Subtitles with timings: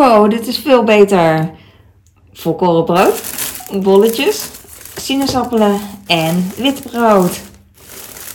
[0.00, 1.50] Wow, dit is veel beter.
[2.32, 3.22] Volkorenbrood,
[3.82, 4.50] bolletjes,
[4.96, 7.40] sinaasappelen en witbrood.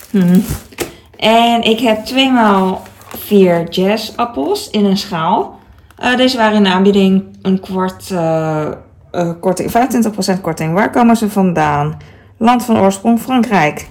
[0.09, 0.39] Hm.
[1.17, 5.59] En ik heb tweemaal vier jazzappels in een schaal.
[6.03, 8.67] Uh, deze waren in aanbieding een kwart uh,
[9.11, 9.71] uh, korting,
[10.37, 10.73] 25% korting.
[10.73, 11.97] Waar komen ze vandaan?
[12.37, 13.87] Land van oorsprong Frankrijk.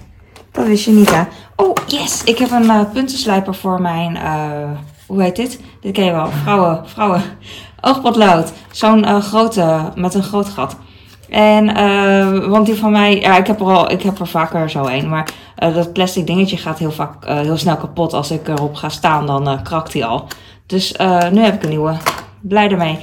[0.51, 1.23] Dat wist je niet, hè?
[1.57, 2.25] Oh, yes!
[2.25, 4.17] Ik heb een puntenslijper voor mijn,
[5.07, 5.61] hoe heet dit?
[5.81, 7.23] Dit ken je wel, vrouwen, vrouwen.
[7.81, 8.53] Oogpotlood.
[8.71, 10.77] Zo'n uh, grote, met een groot gat.
[11.29, 11.75] En,
[12.51, 15.09] want die van mij, ja, ik heb er al, ik heb er vaker zo een.
[15.09, 18.13] Maar dat plastic dingetje gaat heel vaak, heel snel kapot.
[18.13, 20.27] Als ik erop ga staan, dan krakt hij al.
[20.67, 20.95] Dus
[21.33, 21.97] nu heb ik een nieuwe.
[22.41, 22.99] Blij ermee.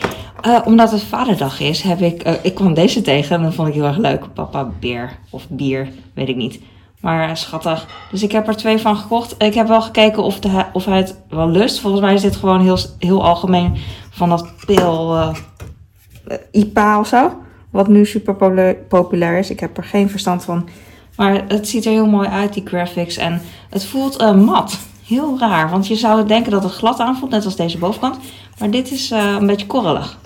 [0.66, 3.86] omdat het vaderdag is, heb ik, ik kwam deze tegen en dat vond ik heel
[3.86, 4.34] erg leuk.
[4.34, 6.60] Papa beer of bier, weet ik niet.
[7.02, 7.88] Maar schattig.
[8.12, 9.36] Dus ik heb er twee van gekocht.
[9.38, 11.80] Ik heb wel gekeken of, de, of hij het wel lust.
[11.80, 13.78] Volgens mij is dit gewoon heel, heel algemeen
[14.10, 15.30] van dat pil uh,
[16.52, 17.32] IPA of zo.
[17.70, 18.36] Wat nu super
[18.88, 19.50] populair is.
[19.50, 20.70] Ik heb er geen verstand van.
[21.16, 23.18] Maar het ziet er heel mooi uit, die graphics.
[23.18, 24.80] En het voelt mat.
[25.06, 25.70] Heel raar.
[25.70, 28.18] Want je zou denken dat het glad aanvoelt, net als deze bovenkant.
[28.60, 30.18] Maar dit is een beetje korrelig.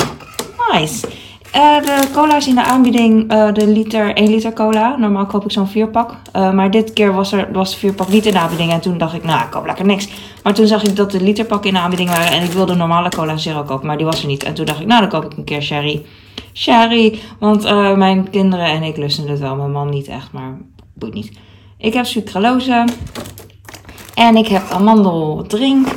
[0.72, 1.08] Nice.
[1.56, 4.96] Uh, de cola is in de aanbieding, uh, de liter, 1 liter cola.
[4.98, 6.16] Normaal koop ik zo'n vierpak.
[6.36, 8.72] Uh, maar dit keer was, er, was de vierpak niet in de aanbieding.
[8.72, 10.10] En toen dacht ik, nou, ik koop lekker niks.
[10.44, 12.32] Maar toen zag ik dat de literpakken in de aanbieding waren.
[12.32, 14.44] En ik wilde normale cola zero kopen, maar die was er niet.
[14.44, 16.06] En toen dacht ik, nou, dan koop ik een keer sherry.
[16.54, 17.64] Sherry, want
[17.98, 19.56] mijn kinderen en ik lusten het wel.
[19.56, 20.58] Mijn man niet echt, maar
[20.94, 21.32] boeit niet.
[21.78, 22.86] Ik heb sucralose.
[24.16, 25.88] En ik heb amandeldrink.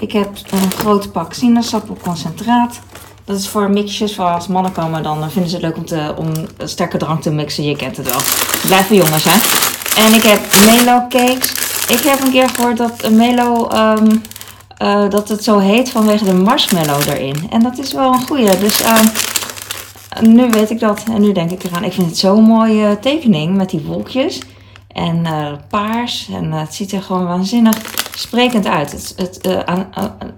[0.00, 2.80] Ik heb een groot pak sinaasappelconcentraat.
[3.28, 6.14] Dat is voor mixjes, voor als mannen komen, dan vinden ze het leuk om, te,
[6.16, 7.64] om sterke drank te mixen.
[7.64, 8.20] Je kent het wel.
[8.66, 9.36] Blijven jongens, hè.
[10.04, 11.52] En ik heb Melo cakes.
[11.88, 14.22] Ik heb een keer gehoord dat Melo, um,
[14.82, 17.50] uh, dat het zo heet vanwege de marshmallow erin.
[17.50, 18.58] En dat is wel een goeie.
[18.58, 19.10] Dus um,
[20.30, 21.04] nu weet ik dat.
[21.12, 21.84] En nu denk ik eraan.
[21.84, 24.42] Ik vind het zo'n mooie tekening met die wolkjes.
[24.88, 26.28] En uh, paars.
[26.32, 27.76] En het ziet er gewoon waanzinnig
[28.14, 28.92] sprekend uit.
[28.92, 29.86] Het, het aan,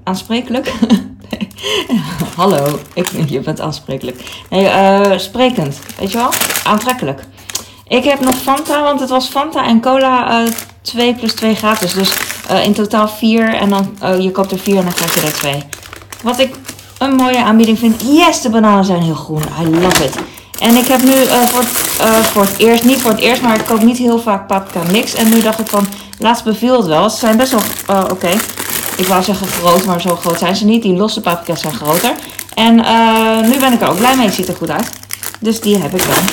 [0.04, 0.72] aansprekelijk.
[2.36, 4.22] Hallo, ik vind je bent aansprekelijk.
[4.50, 5.78] Nee, uh, sprekend.
[5.98, 6.32] Weet je wel?
[6.64, 7.24] Aantrekkelijk.
[7.88, 10.48] Ik heb nog Fanta, want het was Fanta en cola uh,
[10.82, 11.92] 2 plus 2 gratis.
[11.92, 12.10] Dus
[12.50, 15.20] uh, in totaal 4 en dan uh, je koopt er 4 en dan krijg je
[15.20, 15.62] er 2.
[16.22, 16.54] Wat ik
[16.98, 18.02] een mooie aanbieding vind.
[18.02, 19.42] Yes, de bananen zijn heel groen.
[19.62, 20.14] I love it.
[20.58, 21.12] En ik heb nu
[21.46, 24.46] voor, het, voor het eerst, niet voor het eerst, maar ik koop niet heel vaak
[24.46, 25.14] paprika mix.
[25.14, 25.86] En nu dacht ik van,
[26.18, 27.10] laatst beviel het wel.
[27.10, 27.54] Ze zijn best
[27.86, 28.30] wel oké.
[29.00, 30.82] Ik wou zeggen groot, maar zo groot zijn ze niet.
[30.82, 32.12] Die losse paprika's zijn groter.
[32.54, 34.30] En uh, nu ben ik er ook blij mee.
[34.30, 34.90] Ziet er goed uit.
[35.38, 36.24] Dus die heb ik dan.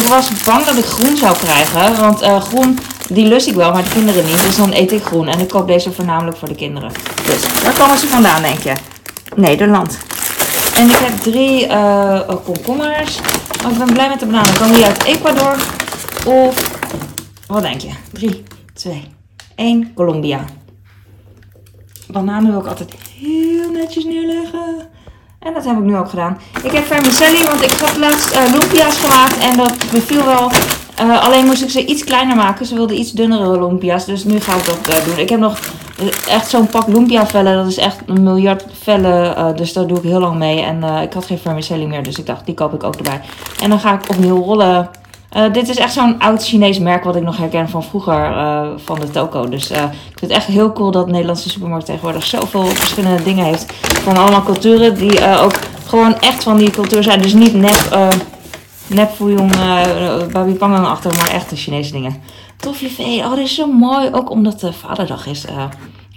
[0.00, 2.00] Ik was bang dat ik groen zou krijgen.
[2.00, 2.78] Want uh, groen,
[3.08, 4.42] die lust ik wel, maar de kinderen niet.
[4.42, 5.28] Dus dan eet ik groen.
[5.28, 6.92] En ik koop deze voornamelijk voor de kinderen.
[7.26, 8.72] Dus waar komen ze vandaan, denk je?
[9.34, 9.98] Nederland.
[10.74, 13.18] En ik heb drie uh, komkommers.
[13.64, 14.58] Oh, ik ben blij met de bananen.
[14.58, 15.56] Komen die uit Ecuador?
[16.24, 16.80] Of,
[17.46, 17.90] wat denk je?
[18.12, 18.42] 3,
[18.74, 19.14] 2,
[19.54, 20.44] 1, Colombia
[22.12, 24.88] bananen wil ik altijd heel netjes neerleggen.
[25.38, 26.38] En dat heb ik nu ook gedaan.
[26.62, 30.50] Ik heb vermicelli, want ik had laatst uh, lumpia's gemaakt en dat beviel wel.
[31.00, 32.66] Uh, alleen moest ik ze iets kleiner maken.
[32.66, 35.18] Ze wilden iets dunnere lumpia's, dus nu ga ik dat uh, doen.
[35.18, 35.58] Ik heb nog
[36.28, 37.56] echt zo'n pak lumpia vellen.
[37.56, 40.60] Dat is echt een miljard vellen, dus daar doe ik heel lang mee.
[40.60, 43.20] En ik had geen vermicelli meer, dus ik dacht, die koop ik ook erbij.
[43.62, 44.90] En dan ga ik opnieuw rollen
[45.36, 48.68] uh, dit is echt zo'n oud Chinees merk wat ik nog herken van vroeger uh,
[48.76, 49.48] van de toko.
[49.48, 53.22] Dus uh, ik vind het echt heel cool dat de Nederlandse supermarkt tegenwoordig zoveel verschillende
[53.22, 53.72] dingen heeft.
[54.02, 57.22] Van allemaal culturen die ook gewoon echt van die cultuur zijn.
[57.22, 57.98] Dus niet nep,
[58.86, 59.52] nep Fuyong,
[60.32, 62.22] Babi Pangang achter, maar echte Chinese dingen.
[62.56, 64.08] Toffifee, oh dit is zo mooi.
[64.12, 65.44] Ook omdat het vaderdag is.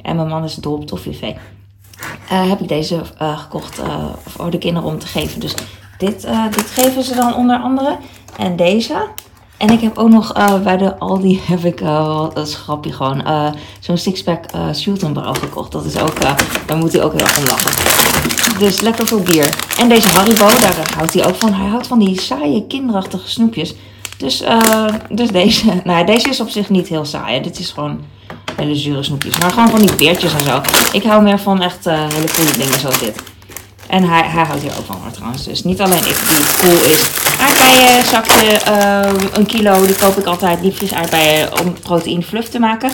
[0.01, 1.38] en mijn man is dol op toffifee.
[2.25, 3.81] heb ik deze gekocht
[4.25, 5.39] voor de kinderen om te geven.
[5.39, 5.53] Dus
[5.97, 7.97] dit, dit geven ze dan onder andere.
[8.38, 9.08] En deze.
[9.62, 12.96] En ik heb ook nog uh, bij de Aldi heb ik, uh, dat is grappig
[12.96, 13.50] gewoon, uh,
[13.80, 15.72] zo'n sixpack uh, Schultenbrouw gekocht.
[15.72, 16.22] Dat is ook,
[16.66, 17.72] daar moet hij ook heel erg om lachen.
[18.60, 19.56] Dus lekker veel bier.
[19.80, 21.54] En deze Haribo, daar houdt hij ook van.
[21.54, 23.75] Hij houdt van die saaie, kinderachtige snoepjes.
[24.18, 24.44] Dus,
[25.10, 27.42] dus deze, nou deze is op zich niet heel saai.
[27.42, 28.00] Dit is gewoon
[28.56, 29.38] hele zure snoepjes.
[29.38, 30.62] Maar gewoon van die beertjes en zo.
[30.92, 33.31] Ik hou meer van echt hele coole dingen zoals dit.
[33.91, 35.43] En hij, hij houdt hier ook van trouwens.
[35.43, 37.01] Dus niet alleen ik die cool is.
[37.41, 39.85] Aardbeien zakje, uh, een kilo.
[39.85, 42.91] Die koop ik altijd diepvries aardbeien om proteïne fluff te maken.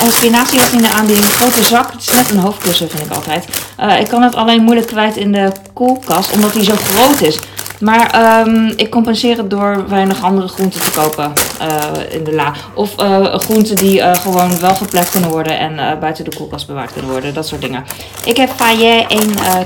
[0.00, 1.26] En spinazie was in de aanbieding.
[1.26, 1.92] Grote zak.
[1.92, 3.44] Het is net een hoofdkussen vind ik altijd.
[3.80, 6.32] Uh, ik kan het alleen moeilijk kwijt in de koelkast.
[6.32, 7.38] Omdat die zo groot is.
[7.82, 12.52] Maar ehm, ik compenseer het door weinig andere groenten te kopen uh, in de la.
[12.74, 16.92] Of uh, groenten die uh, gewoon wel geplet kunnen worden en buiten de koelkast bewaard
[16.92, 17.34] kunnen worden.
[17.34, 17.84] Dat soort dingen.
[18.24, 19.20] Ik heb Fayet 1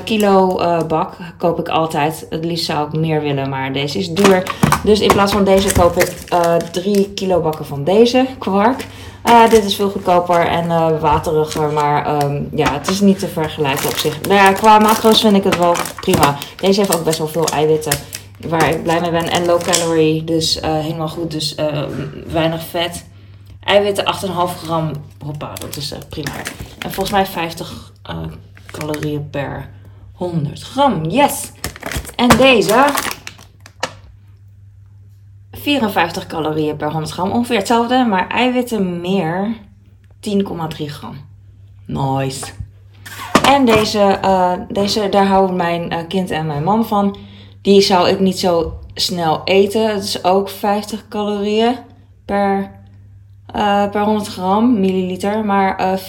[0.05, 1.17] kilo bak.
[1.39, 2.27] Koop ik altijd.
[2.31, 4.43] Het liefst zou ik meer willen, maar deze is duur.
[4.83, 6.13] Dus in plaats van deze koop ik
[6.73, 8.87] 3 kilo bakken van deze kwark.
[9.29, 13.29] Uh, dit is veel goedkoper en uh, wateriger, maar um, ja, het is niet te
[13.29, 14.21] vergelijken op zich.
[14.21, 16.37] Nou ja, qua macro's vind ik het wel prima.
[16.57, 17.93] Deze heeft ook best wel veel eiwitten,
[18.49, 19.29] waar ik blij mee ben.
[19.31, 21.31] En low calorie, dus uh, helemaal goed.
[21.31, 21.55] Dus
[22.27, 23.05] weinig vet.
[23.65, 24.11] Eiwitten 8,5
[24.65, 24.91] gram.
[25.25, 26.31] Hoppa, dat is prima.
[26.79, 27.93] En volgens mij 50
[28.71, 29.71] calorieën per
[30.13, 31.05] 100 gram.
[31.05, 31.51] Yes!
[32.17, 32.85] En deze
[35.67, 37.31] 54 calorieën per 100 gram.
[37.31, 39.57] Ongeveer hetzelfde, maar eiwitten meer
[40.21, 41.17] 10,3 gram.
[41.87, 42.45] Nice.
[43.49, 47.17] En deze, uh, deze daar houden mijn uh, kind en mijn man van.
[47.63, 49.95] Die zou ik niet zo snel eten.
[49.95, 51.77] Het is ook 50 calorieën
[52.25, 52.71] per,
[53.57, 55.45] uh, per 100 gram, milliliter.
[55.45, 56.07] Maar 4,1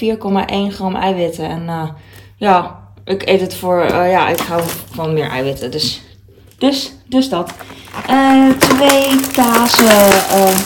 [0.70, 1.50] gram eiwitten.
[1.50, 1.96] En
[2.36, 4.62] ja, ik eet het voor, ja, ik hou
[4.92, 5.72] van meer eiwitten.
[5.72, 6.02] Dus,
[6.58, 7.52] dus, dus dat.
[8.10, 10.08] Uh, twee kazen,
[10.38, 10.58] uh,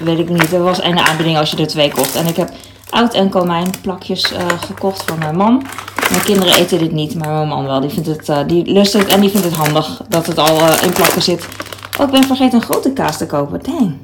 [0.00, 0.52] weet ik niet.
[0.52, 2.14] Er was een aanbieding als je er twee kocht.
[2.14, 2.50] En ik heb
[2.90, 5.66] oud en komijn plakjes uh, gekocht van mijn man.
[6.10, 7.80] Mijn kinderen eten dit niet, maar mijn man wel.
[7.80, 10.92] Die, vindt het, die lust het en die vindt het handig dat het al in
[10.92, 11.48] plakken zit.
[11.98, 13.60] Oh, ik ben vergeten een grote kaas te kopen.
[13.62, 13.96] Dang.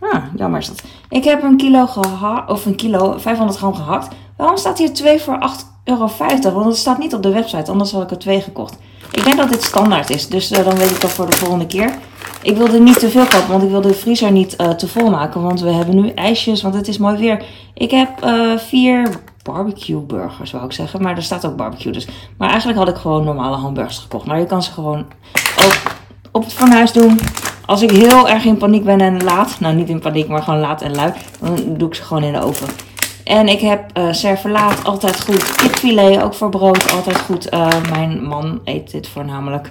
[0.00, 0.82] Ah, jammer is dat.
[1.08, 4.14] Ik heb een kilo gehakt, of een kilo, 500 gram gehakt.
[4.36, 6.10] Waarom staat hier 2 voor 8,50 euro?
[6.52, 8.78] Want het staat niet op de website, anders had ik er twee gekocht.
[9.10, 11.66] Ik denk dat dit standaard is, dus uh, dan weet ik dat voor de volgende
[11.66, 11.94] keer.
[12.42, 15.10] Ik wilde niet te veel kopen, want ik wil de vriezer niet uh, te vol
[15.10, 15.42] maken.
[15.42, 17.44] Want we hebben nu ijsjes, want het is mooi weer.
[17.74, 21.02] Ik heb uh, vier barbecue burgers, wou ik zeggen.
[21.02, 22.08] Maar er staat ook barbecue dus.
[22.38, 24.26] Maar eigenlijk had ik gewoon normale hamburgers gekocht.
[24.26, 25.06] Maar je kan ze gewoon
[25.64, 25.80] ook
[26.30, 27.20] op het fornuis doen.
[27.66, 30.60] Als ik heel erg in paniek ben en laat, nou niet in paniek, maar gewoon
[30.60, 32.68] laat en lui, dan doe ik ze gewoon in de oven.
[33.24, 35.54] En ik heb uh, altijd goed.
[35.54, 37.52] Kipfilet, ook voor brood, altijd goed.
[37.52, 39.70] Uh, mijn man eet dit voornamelijk.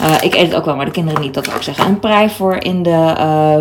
[0.00, 1.84] Uh, ik eet het ook wel, maar de kinderen niet, dat ik zeggen.
[1.84, 3.14] En prei voor in de...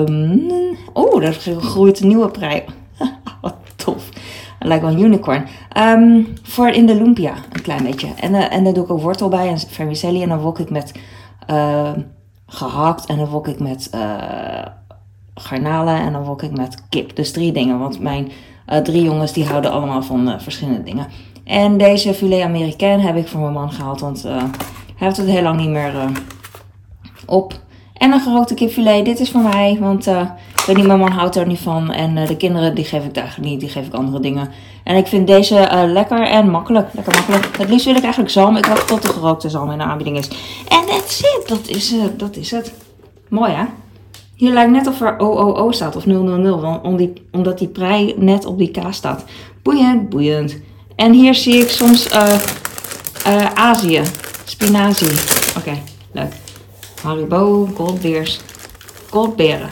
[0.08, 2.64] Um, oh, er groeit een nieuwe prei.
[3.42, 4.10] Wat tof.
[4.60, 5.48] Lijkt wel een unicorn.
[5.78, 8.08] Um, voor in de lumpia, een klein beetje.
[8.20, 10.22] En, en daar doe ik ook wortel bij en vermicelli.
[10.22, 10.92] En dan wok ik met
[12.48, 13.06] gehakt.
[13.06, 13.90] En dan wok ik met
[15.36, 16.00] garnalen.
[16.00, 17.16] En dan wok ik met kip.
[17.16, 18.32] Dus drie dingen, want mijn...
[18.70, 21.08] Uh, drie jongens die houden allemaal van uh, verschillende dingen.
[21.44, 24.48] En deze filet américain heb ik voor mijn man gehaald, want uh, hij
[24.96, 25.94] heeft het heel lang niet meer
[27.26, 27.54] op.
[27.94, 31.36] En een gerookte kipfilet, dit is voor mij, want ik weet niet, mijn man houdt
[31.36, 31.92] er niet van.
[31.92, 34.50] En de kinderen, die geef ik eigenlijk niet, die geef ik andere dingen.
[34.84, 37.58] En ik vind deze lekker en makkelijk, lekker makkelijk.
[37.58, 40.18] Het liefst wil ik eigenlijk zalm, ik wacht tot de gerookte zalm in de aanbieding
[40.18, 40.28] is.
[40.68, 42.74] En that's it, dat is, dat is het.
[43.30, 43.64] Mooi hè?
[44.44, 48.46] Hier lijkt net of er OOO staat of 000, om die, omdat die prei net
[48.46, 49.26] op die K staat.
[49.62, 50.58] Boeiend, boeiend.
[50.96, 54.02] En hier zie ik soms uh, Azië,
[54.44, 55.08] spinazie.
[55.08, 55.82] Oké, okay,
[56.12, 56.34] leuk.
[57.02, 58.40] Haribo, goldbeers,
[59.10, 59.70] goldberen.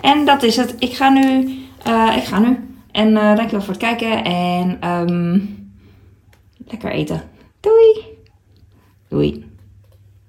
[0.00, 0.74] En dat is het.
[0.78, 1.44] Ik ga nu,
[1.86, 2.74] uh, ik ga nu.
[2.92, 5.72] En dankjewel voor het kijken en um,
[6.66, 7.22] lekker eten.
[7.60, 8.04] Doei!
[9.08, 9.49] Doei!